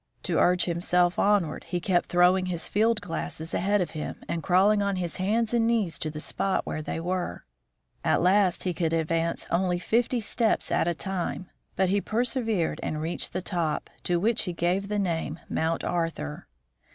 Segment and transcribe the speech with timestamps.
[0.23, 4.81] To urge himself onward, he kept throwing his field glasses ahead of him, and crawling
[4.81, 7.45] on his hands and knees to the spot where they were.
[8.03, 12.99] At last he could advance only fifty steps at a time, but he persevered and
[12.99, 16.47] reached the top, to which he gave the name Mount Arthur.